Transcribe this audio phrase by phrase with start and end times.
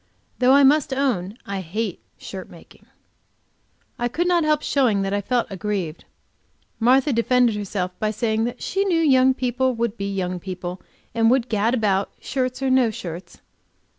[0.39, 2.87] Though I must own I hate shirt making.
[3.99, 6.05] I could not help showing that I felt aggrieved.
[6.79, 10.81] Martha defended herself by saying that she knew young people would be young people,
[11.13, 13.41] and would gad about, shirts or no shirts.